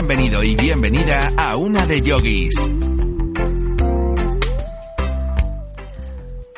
[0.00, 2.54] Bienvenido y bienvenida a una de yogis.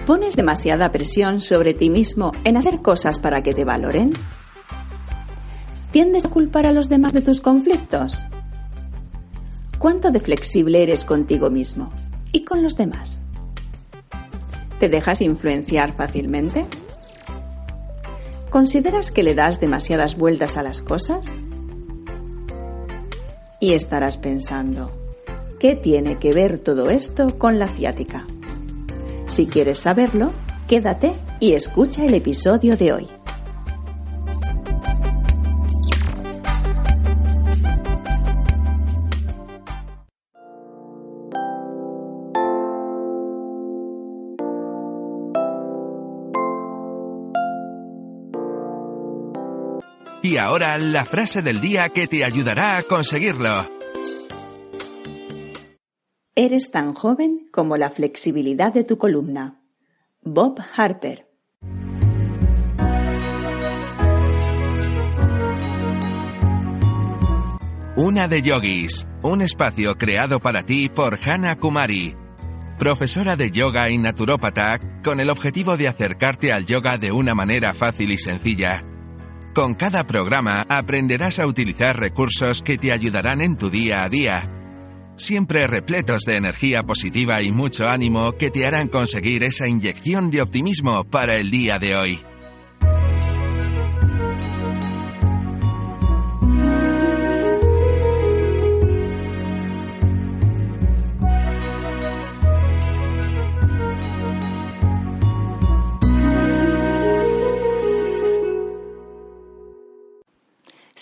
[0.07, 4.11] ¿Pones demasiada presión sobre ti mismo en hacer cosas para que te valoren?
[5.91, 8.27] ¿Tiendes a culpar a los demás de tus conflictos?
[9.79, 11.91] ¿Cuánto de flexible eres contigo mismo
[12.33, 13.23] y con los demás?
[14.79, 16.67] ¿Te dejas influenciar fácilmente?
[18.51, 21.41] ¿Consideras que le das demasiadas vueltas a las cosas?
[23.61, 24.91] Y estarás pensando,
[25.59, 28.27] ¿qué tiene que ver todo esto con la ciática?
[29.27, 30.33] Si quieres saberlo,
[30.67, 33.20] quédate y escucha el episodio de hoy.
[50.23, 53.67] Y ahora la frase del día que te ayudará a conseguirlo.
[56.35, 59.61] Eres tan joven como la flexibilidad de tu columna.
[60.23, 61.27] Bob Harper.
[67.97, 72.17] Una de Yogis, un espacio creado para ti por Hannah Kumari,
[72.79, 77.75] profesora de yoga y naturópata, con el objetivo de acercarte al yoga de una manera
[77.75, 78.90] fácil y sencilla.
[79.55, 84.51] Con cada programa aprenderás a utilizar recursos que te ayudarán en tu día a día
[85.21, 90.43] siempre repletos de energía positiva y mucho ánimo que te harán conseguir esa inyección de
[90.43, 92.30] optimismo para el día de hoy.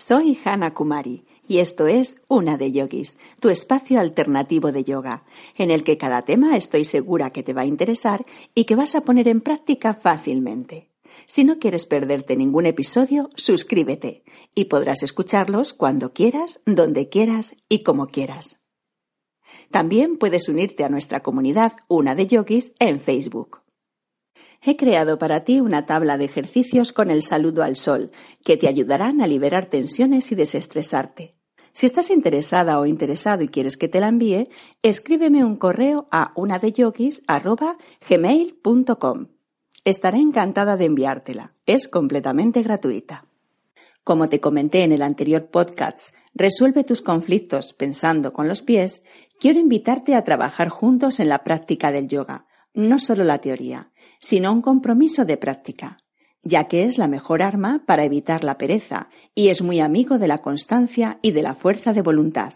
[0.08, 5.24] Soy Hannah Kumari y esto es Una de Yogis, tu espacio alternativo de yoga,
[5.54, 8.24] en el que cada tema estoy segura que te va a interesar
[8.54, 10.88] y que vas a poner en práctica fácilmente.
[11.26, 14.24] Si no quieres perderte ningún episodio, suscríbete
[14.54, 18.64] y podrás escucharlos cuando quieras, donde quieras y como quieras.
[19.70, 23.60] También puedes unirte a nuestra comunidad Una de Yogis en Facebook.
[24.60, 28.10] He creado para ti una tabla de ejercicios con el saludo al sol,
[28.44, 31.34] que te ayudarán a liberar tensiones y desestresarte.
[31.72, 34.48] Si estás interesada o interesado y quieres que te la envíe,
[34.82, 39.26] escríbeme un correo a unadeyogis.gmail.com.
[39.84, 41.54] Estaré encantada de enviártela.
[41.66, 43.26] Es completamente gratuita.
[44.02, 49.02] Como te comenté en el anterior podcast, Resuelve tus conflictos pensando con los pies,
[49.40, 53.90] quiero invitarte a trabajar juntos en la práctica del yoga, no solo la teoría,
[54.20, 55.96] sino un compromiso de práctica
[56.42, 60.28] ya que es la mejor arma para evitar la pereza y es muy amigo de
[60.28, 62.54] la constancia y de la fuerza de voluntad.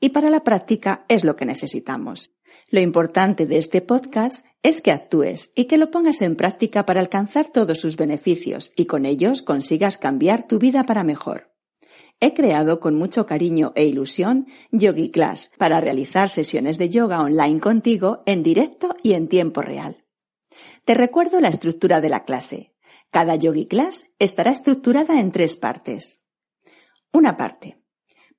[0.00, 2.32] Y para la práctica es lo que necesitamos.
[2.70, 7.00] Lo importante de este podcast es que actúes y que lo pongas en práctica para
[7.00, 11.52] alcanzar todos sus beneficios y con ellos consigas cambiar tu vida para mejor.
[12.20, 17.60] He creado con mucho cariño e ilusión Yogi Class para realizar sesiones de yoga online
[17.60, 20.05] contigo en directo y en tiempo real.
[20.86, 22.72] Te recuerdo la estructura de la clase.
[23.10, 26.22] Cada yogi class estará estructurada en tres partes.
[27.12, 27.82] Una parte.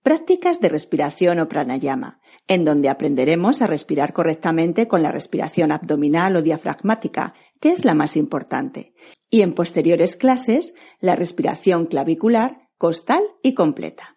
[0.01, 6.37] Prácticas de respiración o pranayama, en donde aprenderemos a respirar correctamente con la respiración abdominal
[6.37, 8.93] o diafragmática, que es la más importante.
[9.29, 14.16] Y en posteriores clases, la respiración clavicular, costal y completa.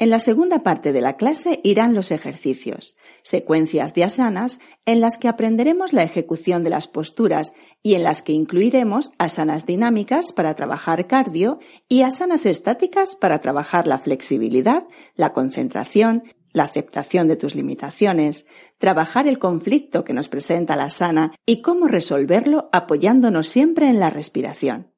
[0.00, 5.18] En la segunda parte de la clase irán los ejercicios, secuencias de asanas en las
[5.18, 7.52] que aprenderemos la ejecución de las posturas
[7.82, 13.86] y en las que incluiremos asanas dinámicas para trabajar cardio y asanas estáticas para trabajar
[13.86, 14.84] la flexibilidad,
[15.16, 16.22] la concentración,
[16.54, 18.46] la aceptación de tus limitaciones,
[18.78, 24.08] trabajar el conflicto que nos presenta la asana y cómo resolverlo apoyándonos siempre en la
[24.08, 24.89] respiración.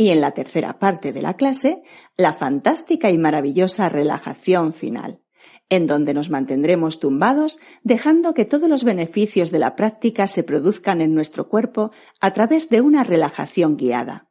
[0.00, 1.82] Y en la tercera parte de la clase,
[2.16, 5.20] la fantástica y maravillosa relajación final,
[5.68, 11.02] en donde nos mantendremos tumbados dejando que todos los beneficios de la práctica se produzcan
[11.02, 14.30] en nuestro cuerpo a través de una relajación guiada,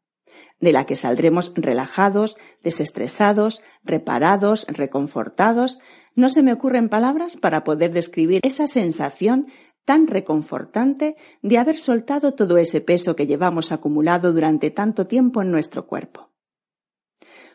[0.59, 5.77] de la que saldremos relajados, desestresados, reparados, reconfortados.
[6.15, 9.45] No se me ocurren palabras para poder describir esa sensación
[9.89, 15.49] tan reconfortante de haber soltado todo ese peso que llevamos acumulado durante tanto tiempo en
[15.49, 16.29] nuestro cuerpo.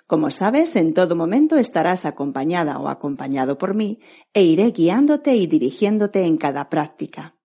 [0.08, 4.00] Como sabes, en todo momento estarás acompañada o acompañado por mí
[4.32, 7.36] e iré guiándote y dirigiéndote en cada práctica.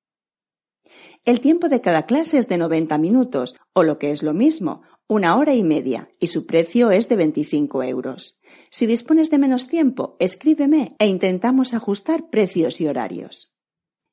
[1.24, 4.82] El tiempo de cada clase es de 90 minutos, o lo que es lo mismo,
[5.08, 8.40] una hora y media y su precio es de 25 euros.
[8.72, 13.54] Si dispones de menos tiempo, escríbeme e intentamos ajustar precios y horarios.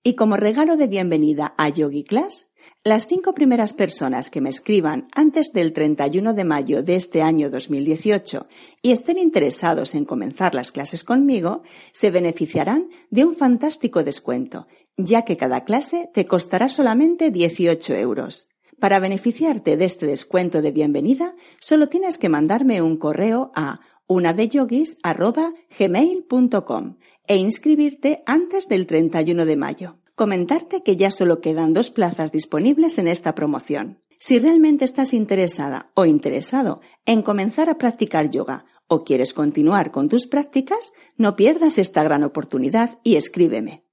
[0.06, 2.53] Y como regalo de bienvenida a Yogi Class,
[2.85, 7.50] las cinco primeras personas que me escriban antes del 31 de mayo de este año
[7.50, 8.47] 2018
[8.82, 15.23] y estén interesados en comenzar las clases conmigo se beneficiarán de un fantástico descuento, ya
[15.23, 18.47] que cada clase te costará solamente 18 euros.
[18.79, 26.94] Para beneficiarte de este descuento de bienvenida, solo tienes que mandarme un correo a unadeyogis.gmail.com
[27.26, 32.99] e inscribirte antes del 31 de mayo comentarte que ya solo quedan dos plazas disponibles
[32.99, 34.00] en esta promoción.
[34.19, 40.08] Si realmente estás interesada o interesado en comenzar a practicar yoga o quieres continuar con
[40.08, 43.84] tus prácticas, no pierdas esta gran oportunidad y escríbeme.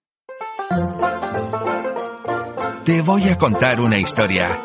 [2.85, 4.59] Te voy a contar una historia.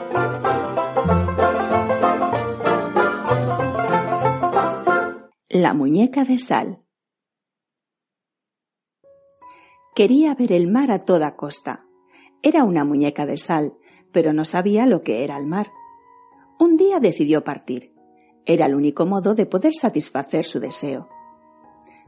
[5.49, 6.88] La muñeca de sal.
[9.99, 11.85] Quería ver el mar a toda costa.
[12.41, 13.75] Era una muñeca de sal,
[14.13, 15.73] pero no sabía lo que era el mar.
[16.61, 17.93] Un día decidió partir.
[18.47, 21.09] Era el único modo de poder satisfacer su deseo.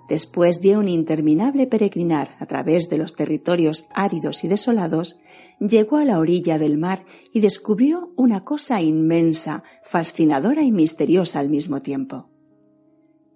[0.08, 5.19] Después de un interminable peregrinar a través de los territorios áridos y desolados,
[5.58, 11.48] llegó a la orilla del mar y descubrió una cosa inmensa, fascinadora y misteriosa al
[11.48, 12.31] mismo tiempo.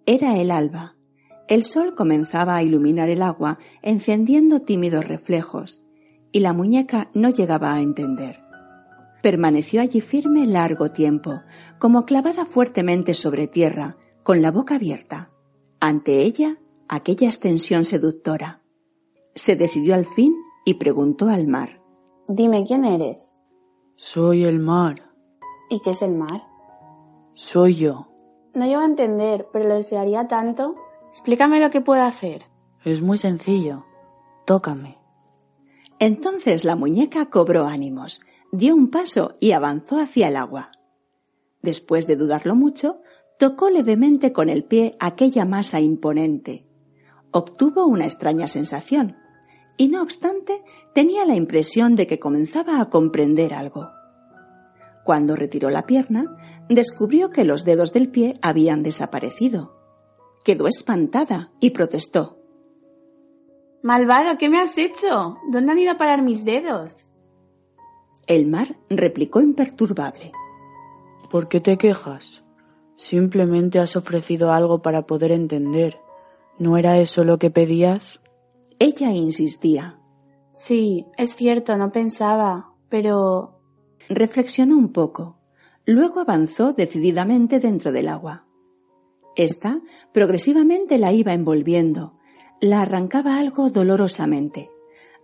[0.07, 0.95] Era el alba,
[1.49, 5.83] el sol comenzaba a iluminar el agua, encendiendo tímidos reflejos,
[6.33, 8.41] y la muñeca no llegaba a entender.
[9.23, 11.43] Permaneció allí firme largo tiempo,
[11.79, 15.31] como clavada fuertemente sobre tierra, con la boca abierta.
[15.81, 16.59] Ante ella,
[16.89, 18.63] aquella extensión seductora.
[19.35, 21.81] Se decidió al fin y preguntó al mar.
[22.27, 23.35] Dime quién eres.
[23.97, 25.11] Soy el mar.
[25.71, 26.43] ¿Y qué es el mar?
[27.35, 28.09] Soy yo.
[28.55, 30.75] No llevo a entender, pero lo desearía tanto.
[31.15, 32.47] Explícame lo que puedo hacer.
[32.85, 33.87] Es muy sencillo.
[34.47, 34.99] Tócame.
[36.01, 38.21] Entonces la muñeca cobró ánimos,
[38.51, 40.73] dio un paso y avanzó hacia el agua.
[41.63, 43.01] Después de dudarlo mucho,
[43.39, 46.67] tocó levemente con el pie aquella masa imponente.
[47.31, 49.17] Obtuvo una extraña sensación,
[49.77, 50.65] y no obstante
[50.95, 53.89] tenía la impresión de que comenzaba a comprender algo.
[55.05, 56.37] Cuando retiró la pierna,
[56.69, 59.84] descubrió que los dedos del pie habían desaparecido
[60.45, 62.39] quedó espantada y protestó.
[63.83, 65.39] Malvado, ¿qué me has hecho?
[65.51, 67.07] ¿Dónde han ido a parar mis dedos?
[68.27, 70.33] El mar replicó imperturbable.
[71.31, 72.45] ¿Por qué te quejas?
[72.95, 75.99] Simplemente has ofrecido algo para poder entender.
[76.59, 78.21] ¿No era eso lo que pedías?
[78.79, 79.99] Ella insistía.
[80.55, 83.61] Sí, es cierto, no pensaba, pero...
[84.09, 85.39] Reflexionó un poco.
[85.85, 88.44] Luego avanzó decididamente dentro del agua.
[89.37, 89.81] Esta
[90.13, 92.19] progresivamente la iba envolviendo,
[92.61, 94.71] la arrancaba algo dolorosamente.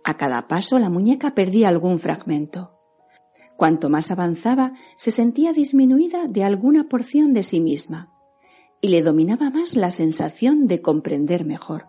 [0.03, 2.77] A cada paso la muñeca perdía algún fragmento.
[3.55, 8.11] Cuanto más avanzaba, se sentía disminuida de alguna porción de sí misma,
[8.81, 11.87] y le dominaba más la sensación de comprender mejor.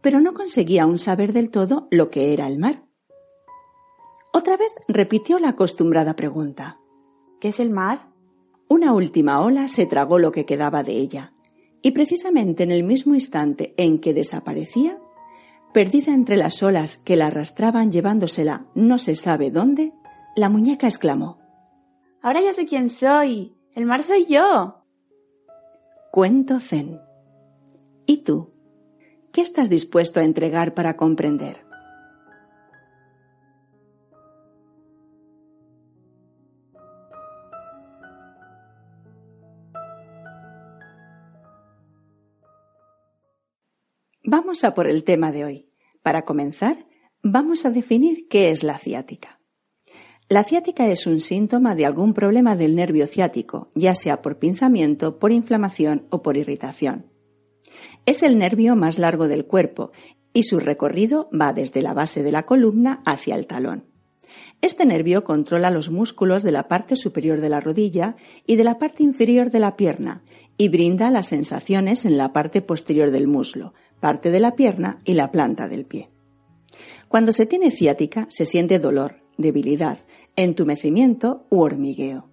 [0.00, 2.84] Pero no conseguía aún saber del todo lo que era el mar.
[4.32, 6.80] Otra vez repitió la acostumbrada pregunta.
[7.40, 8.13] ¿Qué es el mar?
[8.68, 11.32] Una última ola se tragó lo que quedaba de ella,
[11.82, 14.98] y precisamente en el mismo instante en que desaparecía,
[15.72, 19.92] perdida entre las olas que la arrastraban llevándosela no se sabe dónde,
[20.36, 21.38] la muñeca exclamó
[22.24, 23.52] Ahora ya sé quién soy.
[23.74, 24.82] El mar soy yo.
[26.10, 26.98] Cuento Zen.
[28.06, 28.50] ¿Y tú?
[29.30, 31.63] ¿Qué estás dispuesto a entregar para comprender?
[44.26, 45.68] Vamos a por el tema de hoy.
[46.02, 46.86] Para comenzar,
[47.22, 49.38] vamos a definir qué es la ciática.
[50.30, 55.18] La ciática es un síntoma de algún problema del nervio ciático, ya sea por pinzamiento,
[55.18, 57.10] por inflamación o por irritación.
[58.06, 59.92] Es el nervio más largo del cuerpo
[60.32, 63.93] y su recorrido va desde la base de la columna hacia el talón.
[64.64, 68.16] Este nervio controla los músculos de la parte superior de la rodilla
[68.46, 70.22] y de la parte inferior de la pierna
[70.56, 75.12] y brinda las sensaciones en la parte posterior del muslo, parte de la pierna y
[75.12, 76.08] la planta del pie.
[77.08, 79.98] Cuando se tiene ciática se siente dolor, debilidad,
[80.34, 82.30] entumecimiento u hormigueo.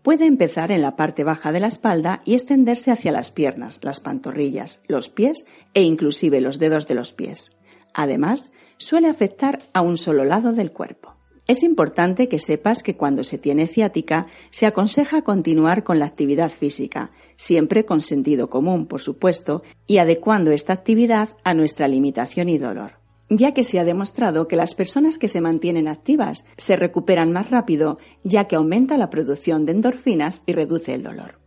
[0.00, 4.00] Puede empezar en la parte baja de la espalda y extenderse hacia las piernas, las
[4.00, 7.52] pantorrillas, los pies e inclusive los dedos de los pies.
[7.92, 11.15] Además, suele afectar a un solo lado del cuerpo.
[11.46, 16.50] Es importante que sepas que cuando se tiene ciática se aconseja continuar con la actividad
[16.50, 22.58] física, siempre con sentido común, por supuesto, y adecuando esta actividad a nuestra limitación y
[22.58, 22.98] dolor,
[23.28, 27.48] ya que se ha demostrado que las personas que se mantienen activas se recuperan más
[27.50, 31.38] rápido, ya que aumenta la producción de endorfinas y reduce el dolor.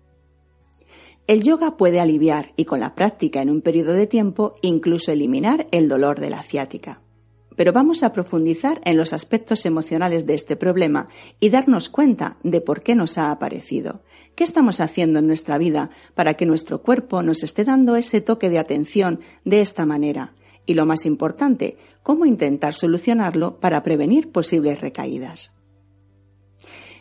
[1.28, 5.68] El yoga puede aliviar y con la práctica en un periodo de tiempo incluso eliminar
[5.72, 7.02] el dolor de la ciática
[7.60, 11.10] pero vamos a profundizar en los aspectos emocionales de este problema
[11.42, 14.02] y darnos cuenta de por qué nos ha aparecido.
[14.36, 18.50] ¿Qué estamos haciendo en nuestra vida para que nuestro cuerpo nos esté dando ese toque
[18.50, 20.36] de atención de esta manera?
[20.66, 25.54] Y lo más importante, cómo intentar solucionarlo para prevenir posibles recaídas.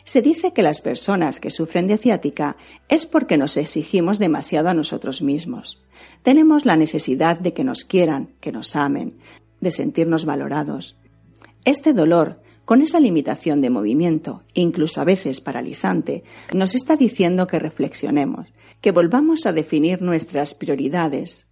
[0.03, 2.57] Se dice que las personas que sufren de ciática
[2.89, 5.81] es porque nos exigimos demasiado a nosotros mismos.
[6.21, 9.19] Tenemos la necesidad de que nos quieran, que nos amen,
[9.61, 10.97] de sentirnos valorados.
[11.65, 16.23] Este dolor, con esa limitación de movimiento, incluso a veces paralizante,
[16.53, 21.51] nos está diciendo que reflexionemos, que volvamos a definir nuestras prioridades.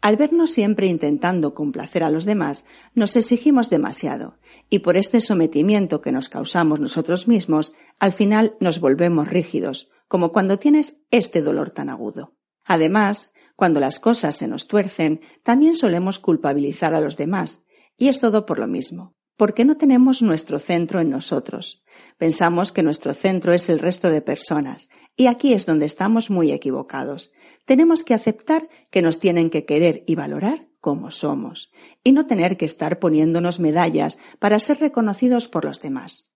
[0.00, 6.00] Al vernos siempre intentando complacer a los demás, nos exigimos demasiado, y por este sometimiento
[6.00, 11.70] que nos causamos nosotros mismos, al final nos volvemos rígidos, como cuando tienes este dolor
[11.70, 12.34] tan agudo.
[12.64, 17.64] Además, cuando las cosas se nos tuercen, también solemos culpabilizar a los demás,
[17.96, 21.82] y es todo por lo mismo, porque no tenemos nuestro centro en nosotros.
[22.18, 26.52] Pensamos que nuestro centro es el resto de personas, y aquí es donde estamos muy
[26.52, 27.32] equivocados.
[27.64, 31.70] Tenemos que aceptar que nos tienen que querer y valorar como somos,
[32.02, 36.28] y no tener que estar poniéndonos medallas para ser reconocidos por los demás.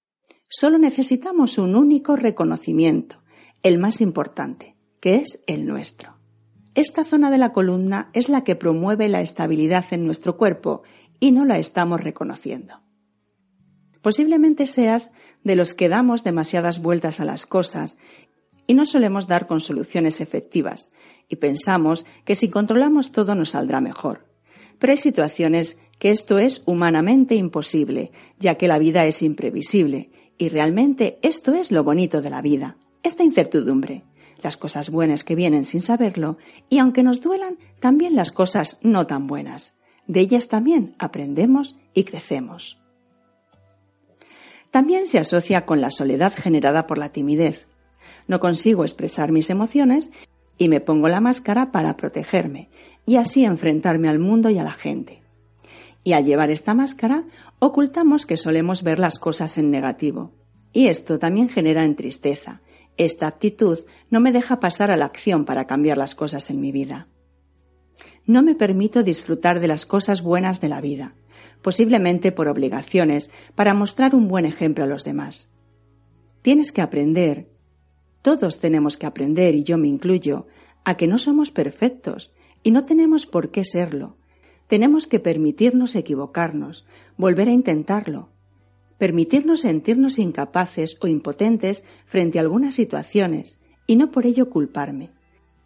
[0.49, 3.25] Solo necesitamos un único reconocimiento,
[3.65, 6.16] el más importante, que es el nuestro.
[6.77, 10.83] Esta zona de la columna es la que promueve la estabilidad en nuestro cuerpo
[11.19, 12.83] y no la estamos reconociendo.
[14.03, 15.11] Posiblemente seas
[15.43, 17.97] de los que damos demasiadas vueltas a las cosas
[18.67, 20.93] y no solemos dar con soluciones efectivas
[21.31, 24.27] y pensamos que si controlamos todo nos saldrá mejor.
[24.79, 30.51] Pero hay situaciones que esto es humanamente imposible, ya que la vida es imprevisible y
[30.51, 34.05] realmente esto es lo bonito de la vida, esta incertidumbre
[34.43, 36.39] las cosas buenas que vienen sin saberlo
[36.69, 39.75] y aunque nos duelan, también las cosas no tan buenas.
[40.07, 42.79] De ellas también aprendemos y crecemos.
[44.71, 47.67] También se asocia con la soledad generada por la timidez.
[48.29, 50.11] No consigo expresar mis emociones
[50.59, 52.69] y me pongo la máscara para protegerme
[53.05, 55.23] y así enfrentarme al mundo y a la gente.
[56.05, 57.25] Y al llevar esta máscara,
[57.59, 60.33] ocultamos que solemos ver las cosas en negativo.
[60.73, 62.61] Y esto también genera en tristeza,
[62.97, 66.73] esta actitud no me deja pasar a la acción para cambiar las cosas en mi
[66.73, 67.09] vida.
[68.27, 71.15] No me permito disfrutar de las cosas buenas de la vida,
[71.63, 75.53] posiblemente por obligaciones, para mostrar un buen ejemplo a los demás.
[76.43, 77.49] Tienes que aprender,
[78.23, 80.47] todos tenemos que aprender, y yo me incluyo,
[80.85, 84.17] a que no somos perfectos y no tenemos por qué serlo.
[84.67, 86.87] Tenemos que permitirnos equivocarnos,
[87.17, 88.31] volver a intentarlo,
[88.99, 95.11] permitirnos sentirnos incapaces o impotentes frente a algunas situaciones y no por ello culparme.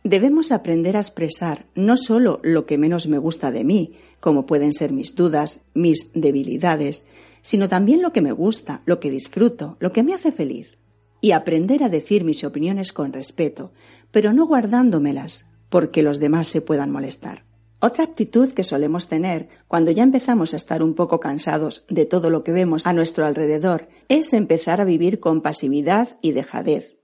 [0.02, 4.72] Debemos aprender a expresar no solo lo que menos me gusta de mí, como pueden
[4.72, 7.06] ser mis dudas, mis debilidades,
[7.42, 10.76] sino también lo que me gusta, lo que disfruto, lo que me hace feliz.
[11.20, 13.72] Y aprender a decir mis opiniones con respeto,
[14.10, 17.44] pero no guardándomelas porque los demás se puedan molestar.
[17.82, 22.28] Otra actitud que solemos tener cuando ya empezamos a estar un poco cansados de todo
[22.28, 26.98] lo que vemos a nuestro alrededor es empezar a vivir con pasividad y dejadez.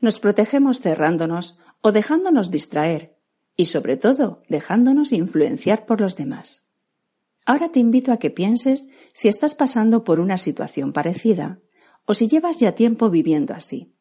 [0.00, 3.18] Nos protegemos cerrándonos o dejándonos distraer
[3.54, 6.66] y sobre todo dejándonos influenciar por los demás.
[7.44, 11.60] Ahora te invito a que pienses si estás pasando por una situación parecida
[12.06, 13.94] o si llevas ya tiempo viviendo así.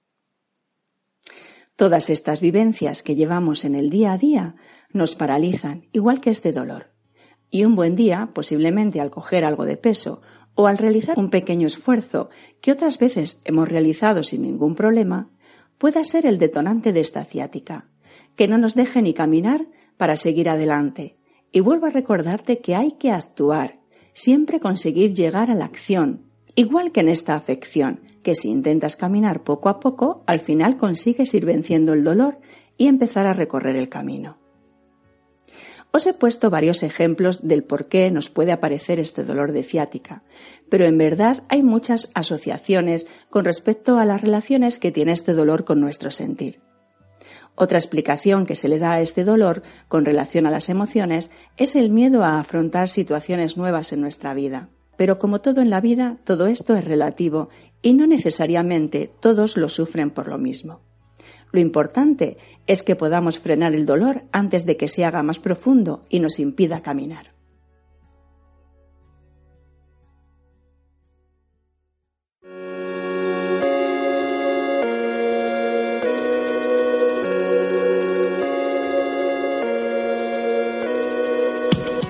[1.75, 4.55] Todas estas vivencias que llevamos en el día a día
[4.93, 6.91] nos paralizan, igual que este dolor.
[7.49, 10.21] Y un buen día, posiblemente al coger algo de peso
[10.55, 12.29] o al realizar un pequeño esfuerzo
[12.61, 15.29] que otras veces hemos realizado sin ningún problema,
[15.77, 17.89] pueda ser el detonante de esta ciática,
[18.35, 21.17] que no nos deje ni caminar para seguir adelante.
[21.51, 23.79] Y vuelvo a recordarte que hay que actuar,
[24.13, 29.43] siempre conseguir llegar a la acción, igual que en esta afección, que si intentas caminar
[29.43, 32.39] poco a poco, al final consigues ir venciendo el dolor
[32.77, 34.42] y empezar a recorrer el camino.
[35.95, 40.23] Os he puesto varios ejemplos del por qué nos puede aparecer este dolor de ciática,
[40.69, 45.65] pero en verdad hay muchas asociaciones con respecto a las relaciones que tiene este dolor
[45.65, 46.61] con nuestro sentir.
[47.55, 51.75] Otra explicación que se le da a este dolor con relación a las emociones es
[51.75, 56.17] el miedo a afrontar situaciones nuevas en nuestra vida pero como todo en la vida,
[56.23, 57.49] todo esto es relativo
[57.81, 60.81] y no necesariamente todos lo sufren por lo mismo.
[61.53, 66.03] Lo importante es que podamos frenar el dolor antes de que se haga más profundo
[66.09, 67.31] y nos impida caminar.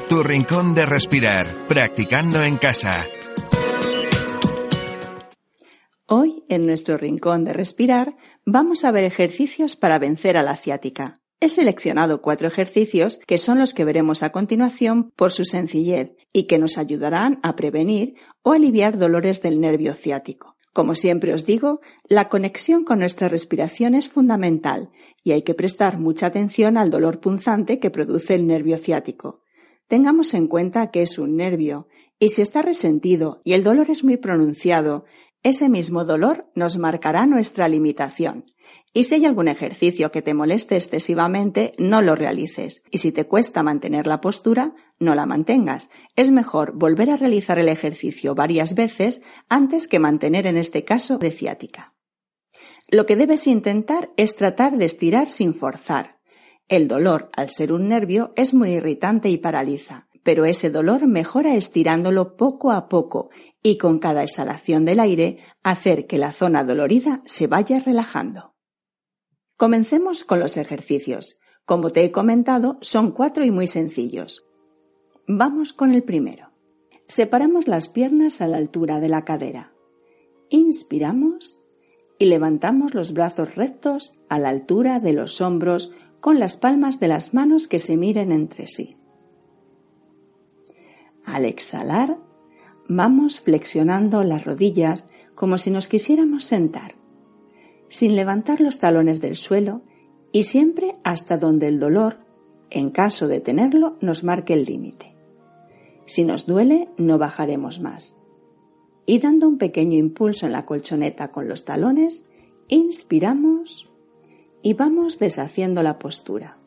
[0.07, 3.03] Tu rincón de respirar, practicando en casa.
[6.53, 11.19] En nuestro rincón de respirar, vamos a ver ejercicios para vencer a la ciática.
[11.39, 16.47] He seleccionado cuatro ejercicios que son los que veremos a continuación por su sencillez y
[16.47, 20.55] que nos ayudarán a prevenir o aliviar dolores del nervio ciático.
[20.73, 24.89] Como siempre os digo, la conexión con nuestra respiración es fundamental
[25.21, 29.41] y hay que prestar mucha atención al dolor punzante que produce el nervio ciático.
[29.87, 34.03] Tengamos en cuenta que es un nervio y si está resentido y el dolor es
[34.03, 35.05] muy pronunciado,
[35.43, 38.45] ese mismo dolor nos marcará nuestra limitación.
[38.93, 42.83] Y si hay algún ejercicio que te moleste excesivamente, no lo realices.
[42.91, 45.89] Y si te cuesta mantener la postura, no la mantengas.
[46.15, 51.17] Es mejor volver a realizar el ejercicio varias veces antes que mantener en este caso
[51.17, 51.93] de ciática.
[52.87, 56.19] Lo que debes intentar es tratar de estirar sin forzar.
[56.69, 61.55] El dolor, al ser un nervio, es muy irritante y paraliza, pero ese dolor mejora
[61.55, 63.29] estirándolo poco a poco
[63.61, 68.55] y con cada exhalación del aire hacer que la zona dolorida se vaya relajando.
[69.57, 71.39] Comencemos con los ejercicios.
[71.65, 74.45] Como te he comentado, son cuatro y muy sencillos.
[75.27, 76.51] Vamos con el primero.
[77.07, 79.73] Separamos las piernas a la altura de la cadera.
[80.49, 81.61] Inspiramos
[82.17, 87.07] y levantamos los brazos rectos a la altura de los hombros con las palmas de
[87.07, 88.97] las manos que se miren entre sí.
[91.25, 92.17] Al exhalar,
[92.87, 96.95] vamos flexionando las rodillas como si nos quisiéramos sentar,
[97.87, 99.81] sin levantar los talones del suelo
[100.31, 102.19] y siempre hasta donde el dolor,
[102.69, 105.15] en caso de tenerlo, nos marque el límite.
[106.05, 108.19] Si nos duele, no bajaremos más.
[109.05, 112.27] Y dando un pequeño impulso en la colchoneta con los talones,
[112.67, 113.89] inspiramos
[114.61, 116.57] y vamos deshaciendo la postura.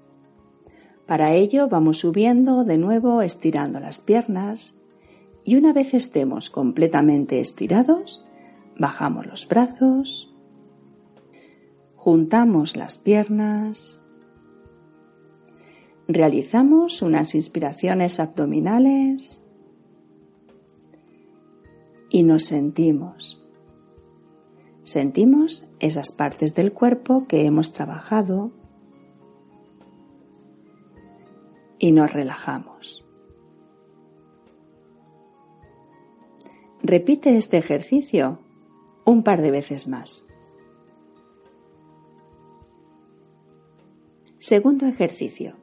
[1.07, 4.75] Para ello vamos subiendo de nuevo estirando las piernas
[5.45, 8.27] y una vez estemos completamente estirados,
[8.77, 10.35] bajamos los brazos,
[11.95, 14.03] juntamos las piernas,
[16.09, 19.41] realizamos unas inspiraciones abdominales
[22.11, 23.47] y nos sentimos.
[24.83, 28.53] Sentimos esas partes del cuerpo que hemos trabajado
[31.79, 33.05] y nos relajamos.
[36.83, 38.41] Repite este ejercicio
[39.05, 40.25] un par de veces más.
[44.39, 45.57] Segundo ejercicio.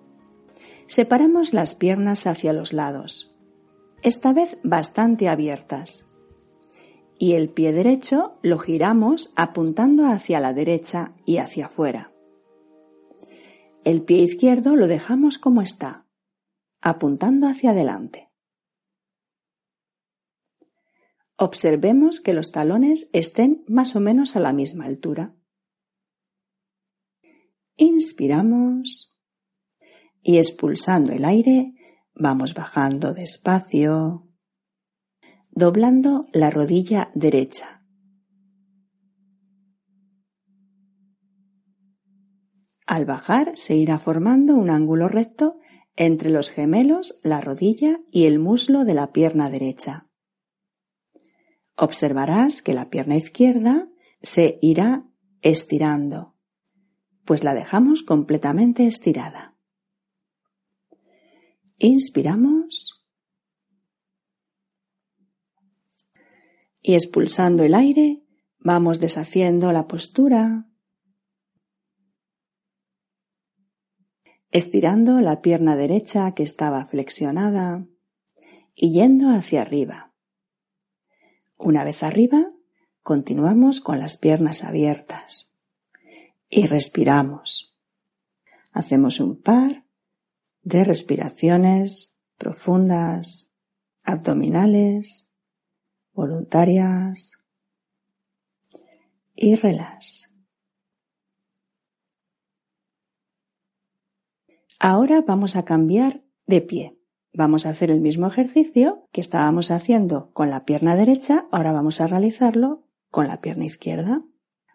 [0.88, 3.34] Separamos las piernas hacia los lados,
[4.02, 6.06] esta vez bastante abiertas
[7.18, 12.12] y el pie derecho lo giramos apuntando hacia la derecha y hacia afuera.
[13.86, 16.03] El pie izquierdo lo dejamos como está,
[16.86, 18.30] apuntando hacia adelante.
[21.38, 25.34] Observemos que los talones estén más o menos a la misma altura.
[27.78, 29.18] Inspiramos
[30.22, 31.74] y expulsando el aire
[32.14, 34.28] vamos bajando despacio,
[35.52, 37.82] doblando la rodilla derecha.
[42.86, 45.62] Al bajar se irá formando un ángulo recto
[45.96, 50.10] entre los gemelos, la rodilla y el muslo de la pierna derecha.
[51.76, 53.90] Observarás que la pierna izquierda
[54.22, 55.06] se irá
[55.42, 56.36] estirando,
[57.26, 59.56] pues la dejamos completamente estirada.
[61.78, 63.04] Inspiramos
[66.82, 68.24] y expulsando el aire
[68.60, 70.68] vamos deshaciendo la postura,
[74.54, 77.88] estirando la pierna derecha que estaba flexionada
[78.76, 80.14] y yendo hacia arriba.
[81.58, 82.52] Una vez arriba,
[83.02, 85.50] continuamos con las piernas abiertas
[86.50, 87.76] y respiramos.
[88.72, 89.86] Hacemos un par
[90.62, 93.50] de respiraciones profundas,
[94.04, 95.32] abdominales,
[96.14, 97.40] voluntarias
[99.34, 100.33] y relax.
[104.86, 107.00] Ahora vamos a cambiar de pie.
[107.34, 112.02] Vamos a hacer el mismo ejercicio que estábamos haciendo con la pierna derecha, ahora vamos
[112.02, 114.26] a realizarlo con la pierna izquierda.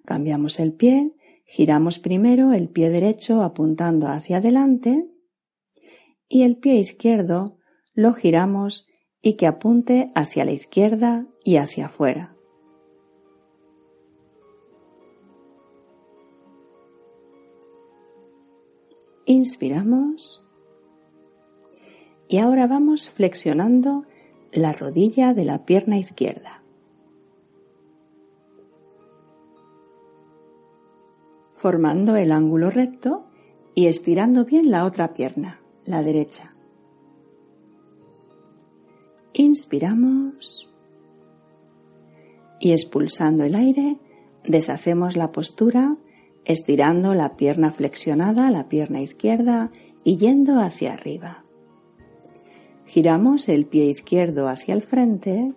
[0.07, 5.11] Cambiamos el pie, giramos primero el pie derecho apuntando hacia adelante
[6.27, 7.59] y el pie izquierdo
[7.92, 8.87] lo giramos
[9.21, 12.38] y que apunte hacia la izquierda y hacia afuera.
[19.28, 20.42] Inspiramos
[22.28, 24.06] y ahora vamos flexionando
[24.52, 26.62] la rodilla de la pierna izquierda.
[31.52, 33.26] Formando el ángulo recto
[33.74, 36.54] y estirando bien la otra pierna, la derecha.
[39.34, 40.72] Inspiramos
[42.60, 43.98] y expulsando el aire
[44.44, 45.98] deshacemos la postura
[46.48, 49.70] estirando la pierna flexionada, la pierna izquierda
[50.02, 51.44] y yendo hacia arriba.
[52.87, 55.52] Giramos el pie izquierdo hacia el frente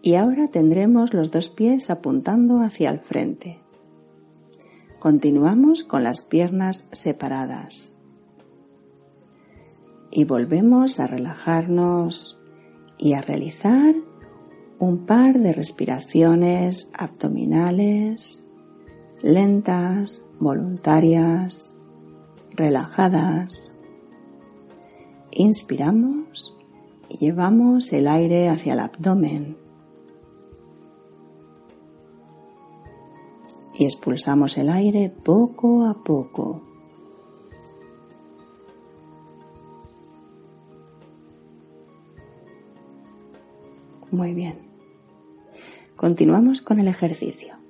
[0.00, 3.58] y ahora tendremos los dos pies apuntando hacia el frente.
[5.00, 7.92] Continuamos con las piernas separadas.
[10.12, 12.38] Y volvemos a relajarnos
[12.96, 13.96] y a realizar
[14.78, 18.45] un par de respiraciones abdominales
[19.22, 21.74] lentas, voluntarias,
[22.50, 23.72] relajadas.
[25.30, 26.56] Inspiramos
[27.08, 29.56] y llevamos el aire hacia el abdomen.
[33.74, 36.62] Y expulsamos el aire poco a poco.
[44.10, 44.56] Muy bien.
[45.94, 47.65] Continuamos con el ejercicio.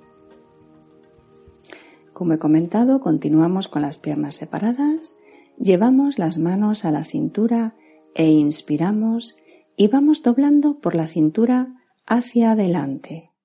[2.17, 5.13] Como he comentado, continuamos con las piernas separadas,
[5.59, 7.75] llevamos las manos a la cintura
[8.15, 9.37] e inspiramos
[9.75, 11.75] y vamos doblando por la cintura
[12.07, 13.35] hacia adelante,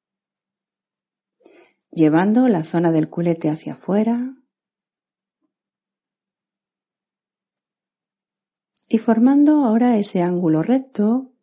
[1.91, 4.39] llevando la zona del culete hacia afuera
[8.89, 11.35] y formando ahora ese ángulo recto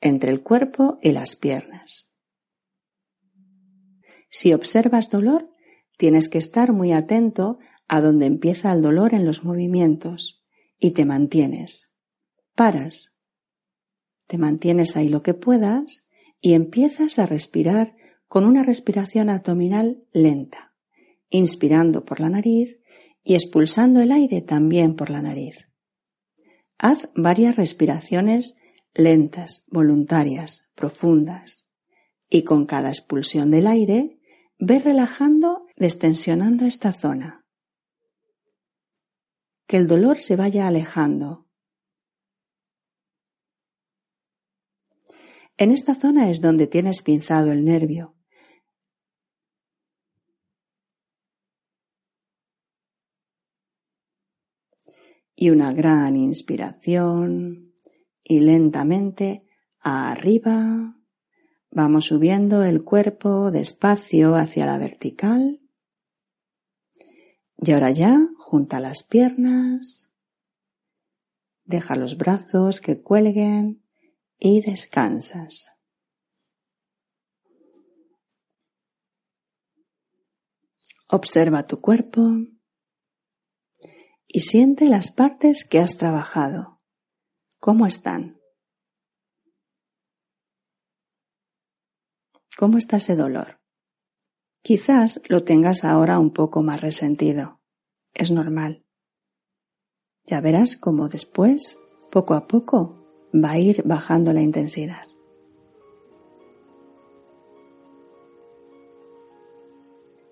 [0.00, 2.16] entre el cuerpo y las piernas.
[4.28, 5.53] Si observas dolor,
[5.96, 10.42] Tienes que estar muy atento a donde empieza el dolor en los movimientos
[10.78, 11.92] y te mantienes.
[12.54, 13.16] Paras.
[14.26, 16.08] Te mantienes ahí lo que puedas
[16.40, 17.94] y empiezas a respirar
[18.26, 20.74] con una respiración abdominal lenta,
[21.28, 22.80] inspirando por la nariz
[23.22, 25.68] y expulsando el aire también por la nariz.
[26.78, 28.56] Haz varias respiraciones
[28.94, 31.66] lentas, voluntarias, profundas,
[32.28, 34.18] y con cada expulsión del aire
[34.58, 37.44] Ve relajando, destensionando esta zona.
[39.66, 41.48] Que el dolor se vaya alejando.
[45.56, 48.16] En esta zona es donde tienes pinzado el nervio.
[55.36, 57.74] Y una gran inspiración
[58.22, 59.44] y lentamente
[59.80, 60.94] arriba
[61.76, 65.63] Vamos subiendo el cuerpo despacio hacia la vertical.
[67.56, 70.10] Y ahora ya, junta las piernas,
[71.64, 73.84] deja los brazos que cuelguen
[74.38, 75.70] y descansas.
[81.08, 82.22] Observa tu cuerpo
[84.26, 86.80] y siente las partes que has trabajado.
[87.60, 88.40] ¿Cómo están?
[92.56, 93.63] ¿Cómo está ese dolor?
[94.64, 97.60] Quizás lo tengas ahora un poco más resentido.
[98.14, 98.82] Es normal.
[100.24, 101.76] Ya verás cómo después,
[102.10, 105.06] poco a poco, va a ir bajando la intensidad.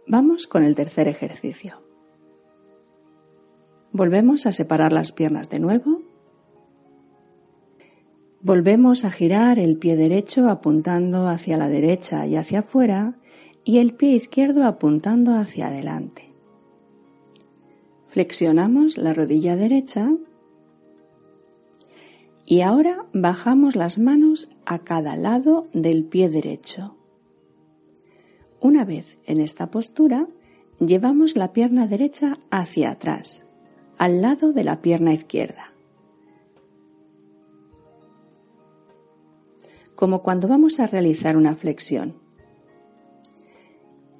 [0.06, 1.82] Vamos con el tercer ejercicio.
[3.92, 6.00] Volvemos a separar las piernas de nuevo
[8.44, 13.14] Volvemos a girar el pie derecho apuntando hacia la derecha y hacia afuera
[13.64, 16.32] y el pie izquierdo apuntando hacia adelante.
[18.08, 20.12] Flexionamos la rodilla derecha
[22.44, 26.96] y ahora bajamos las manos a cada lado del pie derecho.
[28.60, 30.28] Una vez en esta postura,
[30.78, 33.48] llevamos la pierna derecha hacia atrás,
[33.98, 35.72] al lado de la pierna izquierda.
[40.02, 42.21] como cuando vamos a realizar una flexión.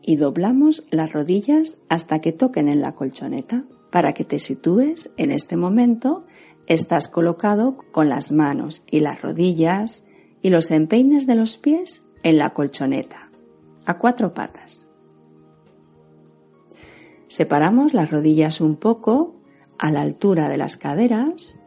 [0.03, 5.31] Y doblamos las rodillas hasta que toquen en la colchoneta para que te sitúes en
[5.31, 6.25] este momento
[6.67, 10.05] Estás colocado con las manos y las rodillas
[10.43, 13.31] y los empeines de los pies en la colchoneta,
[13.85, 14.87] a cuatro patas.
[17.27, 19.35] Separamos las rodillas un poco
[19.77, 21.59] a la altura de las caderas.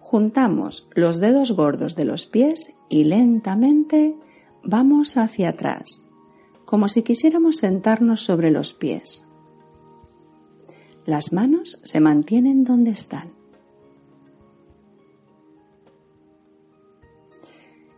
[0.00, 4.16] Juntamos los dedos gordos de los pies y lentamente
[4.64, 6.08] vamos hacia atrás,
[6.72, 9.26] como si quisiéramos sentarnos sobre los pies.
[11.04, 13.34] Las manos se mantienen donde están.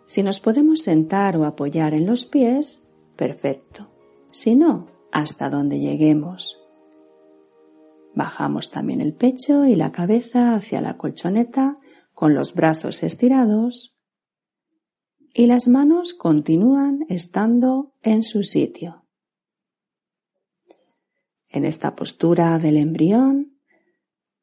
[0.06, 2.82] Si nos podemos sentar o apoyar en los pies,
[3.14, 3.92] perfecto.
[4.32, 6.60] Si no, hasta donde lleguemos.
[8.12, 11.78] Bajamos también el pecho y la cabeza hacia la colchoneta
[12.12, 13.93] con los brazos estirados
[15.34, 19.04] y las manos continúan estando en su sitio.
[21.50, 23.60] En esta postura del embrión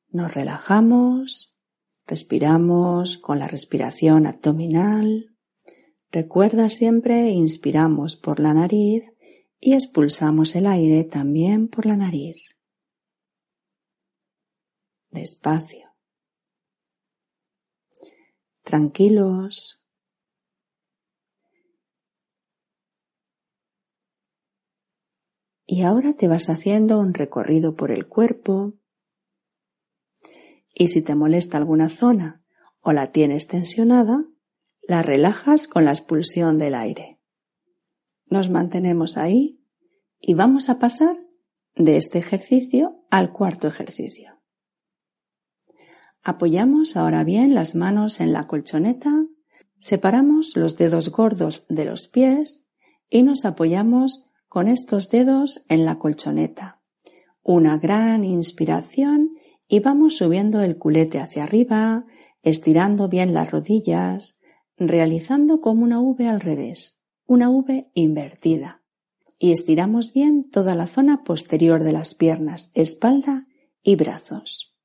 [0.10, 1.58] nos relajamos,
[2.06, 5.32] respiramos con la respiración abdominal
[6.12, 9.06] Recuerda siempre inspiramos por la nariz
[9.62, 12.36] y expulsamos el aire también por la nariz.
[15.10, 15.96] Despacio.
[18.64, 19.81] Tranquilos.
[25.74, 28.74] Y ahora te vas haciendo un recorrido por el cuerpo.
[30.76, 32.44] Y si te molesta alguna zona
[32.82, 34.26] o la tienes tensionada,
[34.82, 37.22] la relajas con la expulsión del aire.
[38.30, 39.64] Nos mantenemos ahí
[40.20, 41.16] y vamos a pasar
[41.76, 44.42] de este ejercicio al cuarto ejercicio.
[46.22, 49.26] Apoyamos ahora bien las manos en la colchoneta,
[49.80, 52.66] separamos los dedos gordos de los pies
[53.10, 56.82] y nos apoyamos con estos dedos en la colchoneta.
[57.42, 59.32] Una gran inspiración
[59.70, 62.04] y vamos subiendo el culete hacia arriba,
[62.42, 64.42] estirando bien las rodillas,
[64.76, 68.84] realizando como una V al revés, una V invertida.
[69.40, 73.48] Y estiramos bien toda la zona posterior de las piernas, espalda
[73.82, 74.76] y brazos.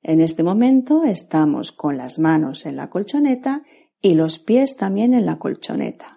[0.00, 3.64] En este momento estamos con las manos en la colchoneta
[4.00, 6.13] y los pies también en la colchoneta.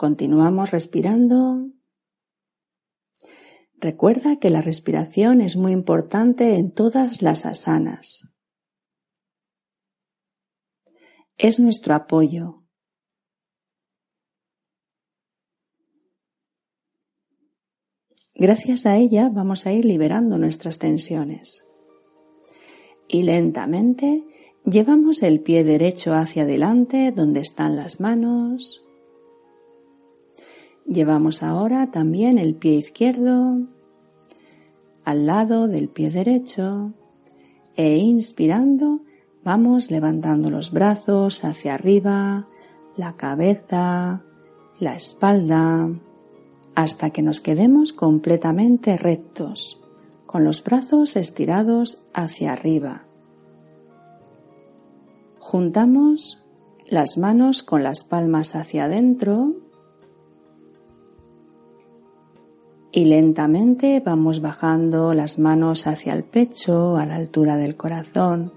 [0.00, 1.68] Continuamos respirando.
[3.74, 8.30] Recuerda que la respiración es muy importante en todas las asanas.
[11.36, 12.64] es nuestro apoyo.
[18.34, 21.66] Gracias a ella vamos a ir liberando nuestras tensiones.
[23.06, 24.24] Y lentamente
[24.64, 28.86] llevamos el pie derecho hacia adelante donde están las manos.
[30.90, 33.60] Llevamos ahora también el pie izquierdo
[35.04, 36.92] al lado del pie derecho
[37.76, 39.00] e inspirando
[39.42, 42.46] Vamos levantando los brazos hacia arriba,
[42.96, 44.22] la cabeza,
[44.78, 45.88] la espalda,
[46.74, 49.82] hasta que nos quedemos completamente rectos,
[50.26, 53.06] con los brazos estirados hacia arriba.
[55.38, 56.44] Juntamos
[56.86, 59.54] las manos con las palmas hacia adentro
[62.92, 68.52] y lentamente vamos bajando las manos hacia el pecho a la altura del corazón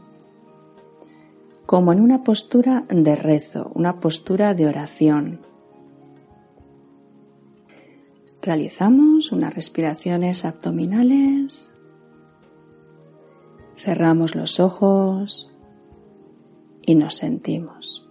[1.66, 5.42] como en una postura de rezo, una postura de oración.
[8.42, 11.72] Realizamos unas respiraciones abdominales,
[13.76, 15.52] cerramos los ojos
[16.82, 18.08] y nos sentimos.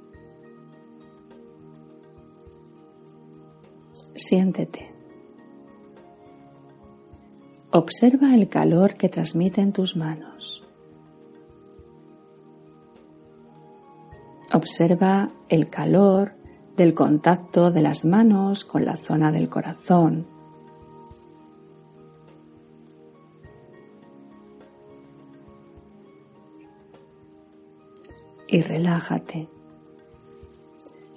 [4.15, 4.92] Siéntete.
[7.75, 10.63] Observa el calor que transmiten tus manos.
[14.53, 16.35] Observa el calor
[16.77, 20.27] del contacto de las manos con la zona del corazón.
[28.49, 29.49] Y relájate.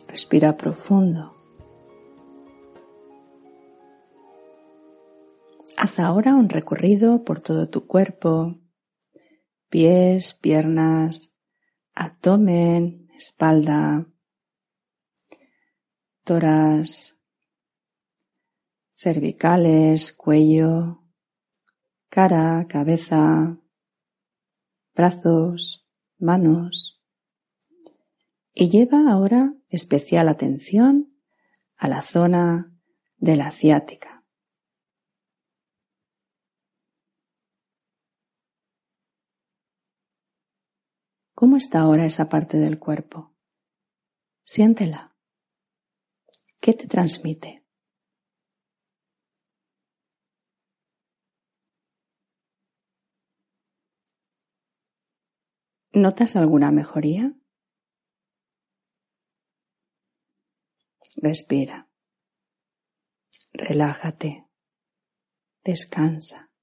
[0.07, 1.34] Respira profundo.
[5.97, 8.59] Ahora un recorrido por todo tu cuerpo,
[9.69, 11.31] pies, piernas,
[11.93, 14.05] abdomen, espalda,
[16.23, 17.17] toras,
[18.91, 21.03] cervicales, cuello,
[22.09, 23.57] cara, cabeza,
[24.93, 27.01] brazos, manos.
[28.53, 31.13] Y lleva ahora especial atención
[31.77, 32.73] a la zona
[33.17, 34.14] de la ciática.
[41.35, 43.35] ¿Cómo está ahora esa parte del cuerpo?
[44.45, 45.17] Siéntela.
[46.61, 47.65] ¿Qué te transmite?
[55.91, 57.33] ¿Notas alguna mejoría?
[61.17, 61.89] Respira.
[63.51, 64.47] Relájate.
[65.65, 66.54] Descansa.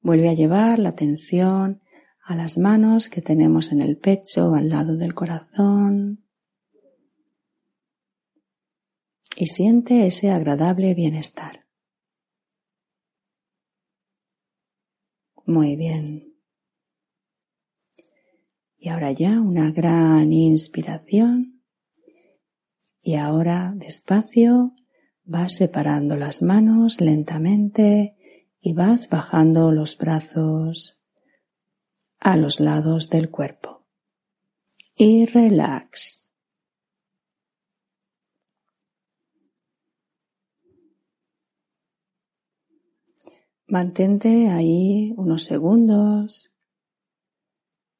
[0.00, 1.82] Vuelve a llevar la atención
[2.22, 6.24] a las manos que tenemos en el pecho al lado del corazón.
[9.36, 11.66] Y siente ese agradable bienestar.
[15.44, 16.36] Muy bien.
[18.76, 21.62] Y ahora ya una gran inspiración.
[23.00, 24.74] Y ahora despacio
[25.24, 28.16] vas separando las manos lentamente
[28.60, 31.02] y vas bajando los brazos
[32.18, 33.86] a los lados del cuerpo.
[34.94, 36.20] Y relax.
[43.66, 46.52] Mantente ahí unos segundos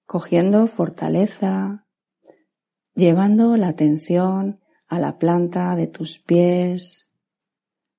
[0.05, 1.87] cogiendo fortaleza,
[2.95, 7.10] llevando la atención a la planta de tus pies,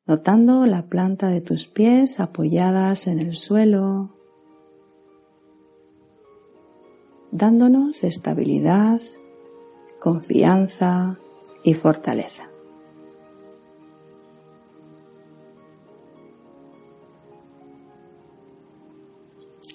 [0.05, 4.09] notando la planta de tus pies apoyadas en el suelo,
[7.31, 9.01] dándonos estabilidad,
[9.99, 11.17] confianza
[11.63, 12.51] y fortaleza.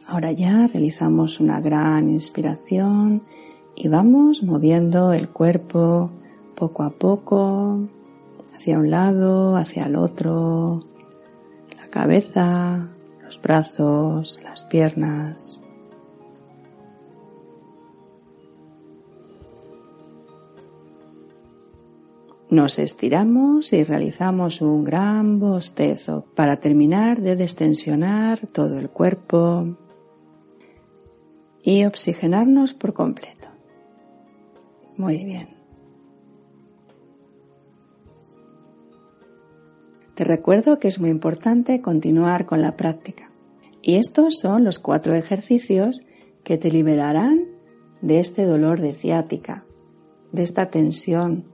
[0.08, 3.22] Ahora ya realizamos una gran inspiración
[3.74, 6.10] y vamos moviendo el cuerpo
[6.54, 7.88] poco a poco
[8.66, 10.82] hacia un lado, hacia el otro,
[11.76, 12.88] la cabeza,
[13.22, 15.62] los brazos, las piernas.
[22.50, 29.76] Nos estiramos y realizamos un gran bostezo para terminar de destensionar todo el cuerpo
[31.62, 33.46] y oxigenarnos por completo.
[34.96, 35.55] Muy bien.
[40.16, 43.30] Te recuerdo que es muy importante continuar con la práctica.
[43.82, 46.00] Y estos son los cuatro ejercicios
[46.42, 47.44] que te liberarán
[48.00, 49.66] de este dolor de ciática,
[50.32, 51.44] de esta tensión,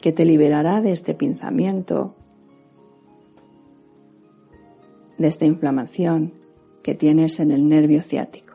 [0.00, 2.14] que te liberará de este pinzamiento,
[5.18, 6.32] de esta inflamación
[6.82, 8.54] que tienes en el nervio ciático.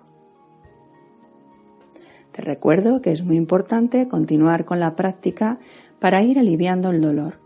[2.32, 5.60] Te recuerdo que es muy importante continuar con la práctica
[6.00, 7.45] para ir aliviando el dolor.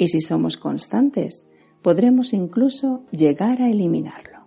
[0.00, 1.44] Y si somos constantes,
[1.82, 4.46] podremos incluso llegar a eliminarlo.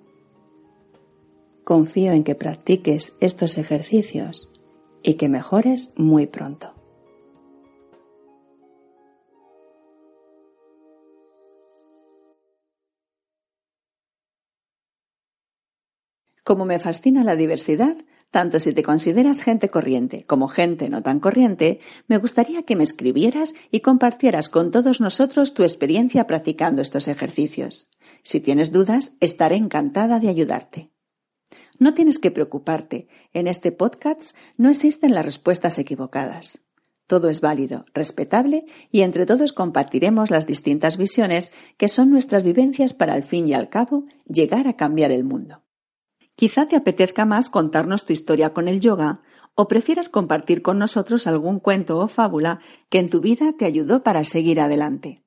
[1.64, 4.52] Confío en que practiques estos ejercicios
[5.04, 6.74] y que mejores muy pronto.
[16.44, 17.96] Como me fascina la diversidad,
[18.34, 22.84] tanto si te consideras gente corriente como gente no tan corriente, me gustaría que me
[22.84, 27.88] escribieras y compartieras con todos nosotros tu experiencia practicando estos ejercicios.
[28.24, 30.90] Si tienes dudas, estaré encantada de ayudarte.
[31.78, 33.08] No tienes que preocuparte.
[33.34, 36.60] En este podcast no existen las respuestas equivocadas.
[37.06, 42.94] Todo es válido, respetable y entre todos compartiremos las distintas visiones que son nuestras vivencias
[42.94, 45.63] para al fin y al cabo llegar a cambiar el mundo.
[46.36, 49.22] Quizá te apetezca más contarnos tu historia con el yoga
[49.56, 54.02] o prefieras compartir con nosotros algún cuento o fábula que en tu vida te ayudó
[54.02, 55.22] para seguir adelante.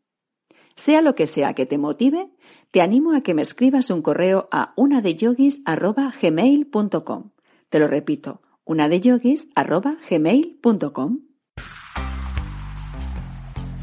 [0.74, 2.28] Sea lo que sea que te motive,
[2.70, 7.30] te animo a que me escribas un correo a unadeyogis.gmail.com.
[7.68, 11.20] Te lo repito, unadeyogis.gmail.com.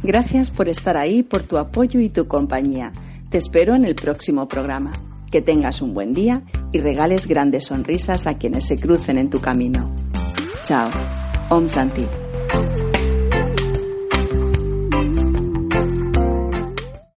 [0.04, 2.92] Gracias por estar ahí, por tu apoyo y tu compañía.
[3.30, 4.92] Te espero en el próximo programa
[5.34, 9.42] que tengas un buen día y regales grandes sonrisas a quienes se crucen en tu
[9.42, 9.92] camino.
[10.64, 10.92] Chao.
[11.50, 12.23] Om Santi.